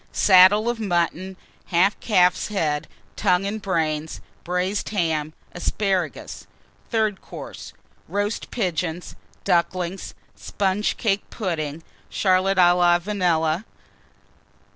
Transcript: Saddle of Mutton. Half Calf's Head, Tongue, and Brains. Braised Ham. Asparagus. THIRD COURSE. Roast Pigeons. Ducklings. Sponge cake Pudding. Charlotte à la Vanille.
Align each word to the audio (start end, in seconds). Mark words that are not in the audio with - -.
Saddle 0.11 0.67
of 0.67 0.79
Mutton. 0.79 1.37
Half 1.67 1.99
Calf's 1.99 2.47
Head, 2.47 2.87
Tongue, 3.15 3.45
and 3.45 3.61
Brains. 3.61 4.19
Braised 4.43 4.89
Ham. 4.89 5.33
Asparagus. 5.53 6.47
THIRD 6.89 7.21
COURSE. 7.21 7.71
Roast 8.07 8.49
Pigeons. 8.49 9.15
Ducklings. 9.43 10.15
Sponge 10.35 10.97
cake 10.97 11.29
Pudding. 11.29 11.83
Charlotte 12.09 12.57
à 12.57 12.75
la 12.75 12.97
Vanille. 12.97 13.63